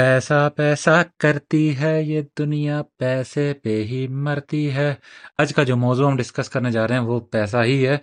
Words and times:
پیسہ 0.00 0.50
پیسہ 0.56 1.02
کرتی 1.18 1.78
ہے 1.78 2.02
یہ 2.02 2.20
دنیا، 2.38 2.82
پیسے 2.98 3.52
پہ 3.62 3.84
ہی 3.84 4.08
مرتی 4.08 4.70
ہے۔ 4.70 4.94
آج 5.38 5.54
کا 5.54 5.62
جو 5.62 5.76
موضوع 5.76 6.10
ہم 6.10 6.16
ڈسکس 6.16 6.48
کرنے 6.48 6.70
جا 6.70 6.88
رہے 6.88 6.94
ہیں 6.94 7.02
وہ 7.02 7.20
پیسہ 7.20 7.56
ہی 7.64 7.86
ہے۔ 7.86 7.98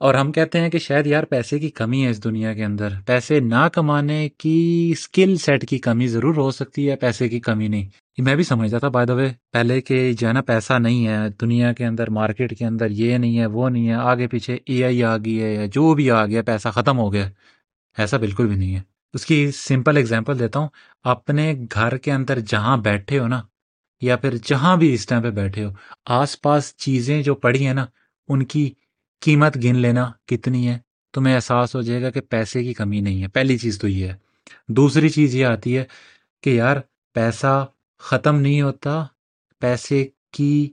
اور 0.00 0.14
ہم 0.14 0.32
کہتے 0.32 0.60
ہیں 0.60 0.68
کہ 0.68 0.78
شاید 0.78 1.06
یار 1.06 1.22
پیسے 1.22 1.58
کی 1.58 1.70
کمی 1.70 2.04
ہے 2.04 2.10
اس 2.10 2.24
دنیا 2.24 2.54
کے 2.54 2.64
اندر۔ 2.64 2.88
پیسے 3.06 3.40
نہ 3.40 3.68
کمانے 3.72 4.28
کی 4.38 4.88
اسکل 4.92 5.36
سیٹ 5.36 5.68
کی 5.68 5.78
کمی 5.78 6.06
ضرور 6.06 6.34
ہو 6.34 6.50
سکتی 6.50 6.90
ہے، 6.90 6.96
پیسے 6.96 7.28
کی 7.28 7.40
کمی 7.40 7.68
نہیں۔ 7.68 7.88
میں 8.18 8.34
بھی 8.34 8.44
سمجھتا 8.44 8.78
تھا 8.78 8.88
بائی 8.88 9.06
دا 9.06 9.14
وے 9.14 9.28
پہلے 9.52 9.80
کہ 9.80 10.12
جو 10.12 10.28
ہے 10.28 10.32
نا 10.32 10.42
پیسہ 10.42 10.72
نہیں 10.78 11.06
ہے، 11.06 11.16
دنیا 11.40 11.72
کے 11.72 11.86
اندر 11.86 12.10
مارکیٹ 12.10 12.58
کے 12.58 12.66
اندر 12.66 12.90
یہ 12.90 13.18
نہیں 13.18 13.38
ہے، 13.38 13.46
وہ 13.46 13.70
نہیں 13.70 13.88
ہے، 13.88 13.94
آگے 13.94 14.26
پیچھے 14.26 14.58
اے 14.66 14.84
آئی 14.84 15.04
آ 15.04 15.16
گئی 15.16 15.42
ہے 15.42 15.54
یا 15.54 15.66
جو 15.66 15.94
بھی 15.94 16.10
آ 16.10 16.26
گیا، 16.26 16.42
پیسہ 16.42 16.68
ختم 16.68 16.98
ہو 16.98 17.12
گیا۔ 17.12 17.30
ایسا 17.98 18.16
بالکل 18.16 18.46
بھی 18.46 18.56
نہیں 18.56 18.76
ہے۔ 18.76 18.95
اس 19.16 19.26
کی 19.26 19.50
سمپل 19.50 19.96
اگزامپل 19.96 20.38
دیتا 20.38 20.58
ہوں۔ 20.58 20.68
اپنے 21.04 21.54
گھر 21.72 21.96
کے 21.96 22.12
اندر 22.12 22.38
جہاں 22.38 22.76
بیٹھے 22.76 23.18
ہو 23.18 23.28
نا، 23.28 23.42
یا 24.00 24.16
پھر 24.16 24.36
جہاں 24.44 24.76
بھی 24.76 24.94
اس 24.94 25.06
ٹائم 25.06 25.22
پہ 25.22 25.30
بیٹھے 25.30 25.64
ہو، 25.64 25.70
آس 26.06 26.40
پاس 26.42 26.76
چیزیں 26.76 27.22
جو 27.22 27.34
پڑی 27.34 27.66
ہیں 27.66 27.74
نا، 27.74 27.86
ان 28.28 28.44
کی 28.44 28.70
قیمت 29.20 29.56
گن 29.56 29.76
لینا 29.76 30.10
کتنی 30.26 30.68
ہے، 30.68 30.78
تمہیں 31.12 31.34
احساس 31.34 31.74
ہو 31.74 31.82
جائے 31.82 32.02
گا 32.02 32.10
کہ 32.10 32.20
پیسے 32.20 32.64
کی 32.64 32.74
کمی 32.74 33.00
نہیں 33.00 33.22
ہے۔ 33.22 33.28
پہلی 33.28 33.58
چیز 33.58 33.78
تو 33.78 33.88
یہ 33.88 34.06
ہے۔ 34.06 34.14
دوسری 34.68 35.08
چیز 35.08 35.34
یہ 35.34 35.46
آتی 35.46 35.78
ہے 35.78 35.84
کہ 36.42 36.50
یار، 36.50 36.76
پیسہ 37.14 37.66
ختم 37.98 38.36
نہیں 38.36 38.62
ہوتا، 38.62 39.06
پیسے 39.60 40.08
کی 40.32 40.72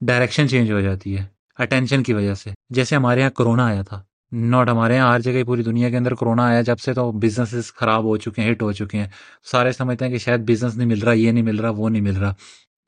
ڈائریکشن 0.00 0.48
چینج 0.48 0.72
ہو 0.72 0.80
جاتی 0.80 1.18
ہے 1.18 1.24
اٹینشن 1.58 2.02
کی 2.02 2.12
وجہ 2.12 2.34
سے۔ 2.34 2.50
جیسے 2.70 2.96
ہمارے 2.96 3.20
یہاں 3.20 3.30
کرونا 3.30 3.66
آیا 3.66 3.82
تھا۔ 3.82 4.02
ناٹ 4.32 4.68
ہمارے 4.68 4.94
یہاں 4.94 5.12
ہر 5.12 5.20
جگہ 5.20 5.44
پوری 5.44 5.62
دنیا 5.62 5.90
کے 5.90 5.96
اندر 5.96 6.14
کرونا 6.14 6.46
آیا 6.46 6.60
جب 6.60 6.78
سے 6.78 6.94
تو 6.94 7.12
بزنس 7.12 7.74
خراب 7.74 8.04
ہو 8.04 8.16
چکے 8.16 8.42
ہیں 8.42 8.50
ہٹ 8.50 8.62
ہو 8.62 8.72
چکے 8.72 8.98
ہیں۔ 8.98 9.06
سارے 9.44 9.72
سمجھتے 9.72 10.04
ہیں 10.04 10.12
کہ 10.12 10.18
شاید 10.18 10.40
بزنس 10.40 10.76
نہیں 10.76 10.88
مل 10.88 11.02
رہا، 11.02 11.12
یہ 11.12 11.32
نہیں 11.32 11.44
مل 11.44 11.60
رہا، 11.60 11.70
وہ 11.70 11.88
نہیں 11.88 12.02
مل 12.02 12.16
رہا۔ 12.16 12.34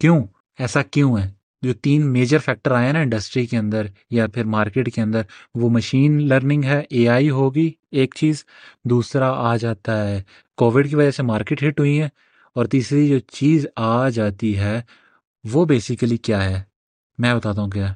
کیوں؟ 0.00 0.24
ایسا 0.58 0.82
کیوں 0.82 1.18
ہے؟ 1.18 1.30
جو 1.62 1.74
تین 1.74 2.12
میجر 2.12 2.38
فیکٹر 2.38 2.72
آئے 2.72 2.92
نا 2.92 2.98
انڈسٹری 2.98 3.46
کے 3.46 3.58
اندر 3.58 3.86
یا 4.10 4.26
پھر 4.26 4.44
مارکیٹ 4.44 4.94
کے 4.94 5.02
اندر، 5.02 5.22
وہ 5.54 5.70
مشین 5.70 6.28
لرننگ 6.28 6.64
ہے 6.64 6.82
اے 6.90 7.08
آئی 7.08 7.30
ہوگی 7.30 7.72
ایک 7.90 8.14
چیز۔ 8.16 8.44
دوسرا 8.84 9.30
آ 9.30 9.56
جاتا 9.56 10.08
ہے 10.08 10.22
کووڈ 10.56 10.88
کی 10.88 10.96
وجہ 10.96 11.10
سے 11.10 11.22
مارکیٹ 11.22 11.62
ہٹ 11.62 11.80
ہوئی 11.80 12.02
ہے۔ 12.02 12.08
اور 12.54 12.64
تیسری 12.64 13.08
جو 13.08 13.18
چیز 13.18 13.66
آ 13.76 14.08
جاتی 14.08 14.58
ہے، 14.58 14.82
وہ 15.52 15.64
بیسیکلی 15.64 16.16
کیا 16.16 16.44
ہے؟ 16.44 16.62
میں 17.18 17.34
بتاتا 17.34 17.62
ہوں 17.62 17.70
کیا 17.70 17.94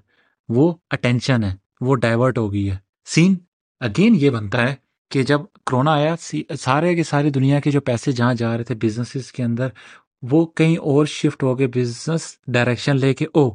وہ 0.48 0.74
اٹینشن 0.90 1.44
ہے، 1.44 1.54
وہ 1.80 1.96
ڈائیورٹ 1.96 2.38
ہو 2.38 2.52
گئی 2.52 2.70
ہے۔ 2.70 2.76
سین؟ 3.06 3.34
اگین 3.80 4.14
یہ 4.18 4.30
بنتا 4.30 4.62
ہے 4.62 4.74
کہ 5.10 5.22
جب 5.22 5.40
کرونا 5.66 5.92
آیا 5.92 6.14
سارے 6.60 6.94
کے 6.94 7.02
ساری 7.02 7.30
دنیا 7.30 7.60
کے 7.60 7.70
جو 7.70 7.80
پیسے 7.80 8.12
جہاں 8.12 8.34
جا 8.34 8.56
رہے 8.56 8.64
تھے 8.64 8.74
بزنس 8.74 9.32
کے 9.32 9.42
اندر، 9.42 9.68
وہ 10.22 10.46
کہیں 10.46 10.76
اور 10.76 11.06
شفٹ 11.06 11.42
ہو 11.42 11.58
گئے 11.58 11.66
بزنس 11.66 12.36
ڈائریکشن 12.46 12.96
لے 12.96 13.14
کے 13.14 13.26
او 13.34 13.50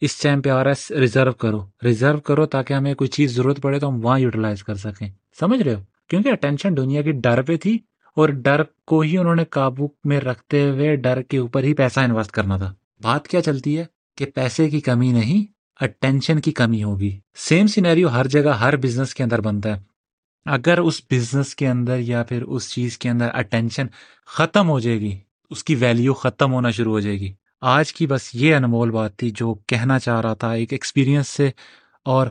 اس 0.00 0.16
ٹائم 0.16 0.42
پہ 0.42 0.50
آ 0.50 0.64
رہا 0.64 0.70
ہے 0.70 0.94
ریزرو 0.94 1.32
کرو۔ 1.32 1.60
ریزرو 1.84 2.20
کرو 2.20 2.46
تاکہ 2.46 2.74
ہمیں 2.74 2.94
کوئی 2.94 3.08
چیز 3.08 3.36
ضرورت 3.36 3.62
پڑے 3.62 3.78
تو 3.78 3.88
ہم 3.88 4.04
وہاں 4.04 4.18
یوٹیلائز 4.18 4.62
کر 4.64 4.74
سکیں۔ 4.74 5.08
سمجھ 5.40 5.62
رہے 5.62 5.74
ہو؟ 5.74 5.80
کیونکہ 6.08 6.28
اٹینشن 6.28 6.76
دنیا 6.76 7.02
کی 7.02 7.12
ڈر 7.12 7.42
پہ 7.42 7.56
تھی 7.56 7.78
اور 8.16 8.28
ڈر 8.28 8.62
کو 8.86 9.00
ہی 9.00 9.18
انہوں 9.18 9.34
نے 9.34 9.44
قابو 9.44 9.88
میں 10.04 10.20
رکھتے 10.20 10.70
ہوئے 10.70 10.96
ڈر 10.96 11.22
کے 11.22 11.38
اوپر 11.38 11.62
ہی 11.62 11.74
پیسہ 11.74 12.00
انویسٹ 12.00 12.30
کرنا 12.30 12.56
تھا۔ 12.56 12.74
بات 13.02 13.28
کیا 13.28 13.42
چلتی 13.42 13.78
ہے 13.78 13.84
کہ 14.16 14.26
پیسے 14.26 14.68
کی 14.70 14.80
کمی 14.80 15.12
نہیں 15.12 15.59
اٹینشن 15.80 16.40
کی 16.40 16.52
کمی 16.52 16.82
ہوگی۔ 16.84 17.18
سیم 17.34 17.66
سینیریو 17.66 18.08
ہر 18.08 18.26
جگہ 18.26 18.48
ہر 18.48 18.76
بزنس 18.76 19.14
کے 19.14 19.22
اندر 19.22 19.40
بنتا 19.40 19.76
ہے۔ 19.76 19.80
اگر 20.46 20.78
اس 20.78 21.02
بزنس 21.10 21.54
کے 21.54 21.68
اندر 21.68 21.98
یا 21.98 22.22
پھر 22.22 22.42
اس 22.42 22.70
چیز 22.72 22.98
کے 22.98 23.08
اندر 23.10 23.28
اٹینشن 23.32 23.86
ختم 24.26 24.68
ہو 24.68 24.80
جائے 24.80 25.00
گی، 25.00 25.18
اس 25.50 25.64
کی 25.64 25.74
ویلیو 25.74 26.14
ختم 26.14 26.52
ہونا 26.52 26.70
شروع 26.70 26.92
ہو 26.92 27.00
جائے 27.00 27.20
گی۔ 27.20 27.32
آج 27.60 27.92
کی 27.92 28.06
بس 28.06 28.34
یہ 28.34 28.54
انمول 28.54 28.90
بات 28.90 29.16
تھی 29.16 29.30
جو 29.30 29.54
کہنا 29.66 29.98
چاہ 29.98 30.20
رہا 30.20 30.34
تھا 30.34 30.52
ایک 30.52 30.72
ایکسپیرینس 30.72 31.28
سے 31.28 31.50
اور 32.04 32.26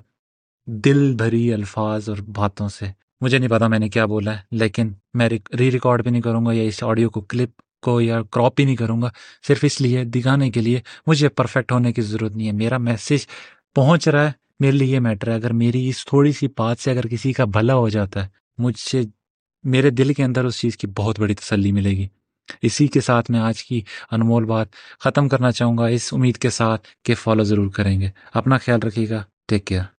دل 0.67 1.15
بھری 1.15 1.53
الفاظ 1.53 2.09
اور 2.09 2.17
باتوں 2.17 2.69
سے۔ 2.69 2.85
مجھے 3.21 3.37
نہیں 3.37 3.49
پتا 3.49 3.67
میں 3.67 3.79
نے 3.79 3.89
کیا 3.89 4.05
بولا 4.05 4.33
ہے، 4.33 4.41
لیکن 4.51 4.93
میں 5.13 5.29
ری 5.29 5.71
ریکارڈ 5.71 6.03
بھی 6.03 6.11
نہیں 6.11 6.21
کروں 6.21 6.45
گا 6.45 6.51
یا 6.53 6.63
اس 6.63 6.83
آڈیو 6.83 7.09
کو 7.09 7.21
کلپ 7.21 7.49
کو 7.81 8.01
یا 8.01 8.21
کراپ 8.21 8.55
بھی 8.55 8.65
نہیں 8.65 8.75
کروں 8.75 9.01
گا، 9.01 9.09
صرف 9.47 9.59
اس 9.63 9.81
لیے 9.81 10.03
دکھانے 10.03 10.51
کے 10.51 10.61
لیے، 10.61 10.81
مجھے 11.07 11.29
پرفیکٹ 11.29 11.71
ہونے 11.71 11.93
کی 11.93 12.01
ضرورت 12.01 12.35
نہیں 12.35 12.47
ہے۔ 12.47 12.51
میرا 12.51 12.77
میسج 12.77 13.27
پہنچ 13.75 14.07
رہا 14.07 14.25
ہے، 14.25 14.31
میرے 14.59 14.71
لیے 14.71 14.95
یہ 14.95 14.99
میٹر 14.99 15.29
ہے۔ 15.29 15.35
اگر 15.35 15.53
میری 15.53 15.89
اس 15.89 16.05
تھوڑی 16.05 16.31
سی 16.31 16.47
بات 16.57 16.79
سے 16.79 16.91
اگر 16.91 17.07
کسی 17.07 17.33
کا 17.33 17.45
بھلا 17.45 17.75
ہو 17.75 17.89
جاتا 17.89 18.23
ہے، 18.23 18.27
مجھ 18.57 18.79
سے 18.79 19.01
میرے 19.63 19.89
دل 19.89 20.13
کے 20.13 20.23
اندر 20.23 20.45
اس 20.45 20.59
چیز 20.59 20.77
کی 20.77 20.87
بہت 20.87 21.19
بڑی 21.19 21.35
تسلی 21.35 21.71
ملے 21.71 21.89
گی۔ 21.89 22.07
اسی 22.61 22.87
کے 22.87 23.01
ساتھ 23.01 23.31
میں 23.31 23.39
آج 23.39 23.63
کی 23.63 23.81
انمول 24.11 24.45
بات 24.45 24.67
ختم 24.99 25.29
کرنا 25.29 25.51
چاہوں 25.51 25.77
گا۔ 25.77 25.85
اس 25.85 26.13
امید 26.13 26.37
کے 26.37 26.49
ساتھ 26.49 26.87
کہ 27.03 27.15
فالو 27.15 27.43
ضرور 27.43 27.69
کریں 27.69 28.01
گے۔ 28.01 28.09
اپنا 28.33 28.57
خیال 28.57 28.79
رکھیے 28.79 29.09
گا۔ 29.09 29.23
Take 29.47 29.65
care 29.65 29.98